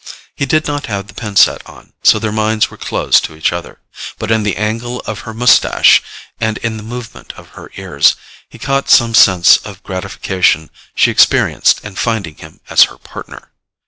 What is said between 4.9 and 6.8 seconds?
of her mustache and in